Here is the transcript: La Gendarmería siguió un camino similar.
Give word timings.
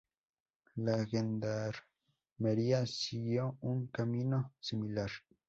La 0.77 1.05
Gendarmería 1.05 2.87
siguió 2.87 3.59
un 3.61 3.85
camino 3.85 4.51
similar. 4.59 5.11